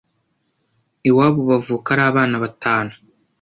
[1.09, 2.93] Iwabo bavuka ari abana batanu